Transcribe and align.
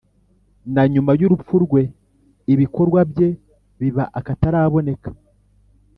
na 0.73 0.83
nyuma 0.93 1.11
y’urupfu 1.19 1.55
rwe, 1.65 1.81
ibikorwa 2.53 2.99
bye 3.11 3.29
biba 3.79 4.03
akataraboneka. 4.19 5.09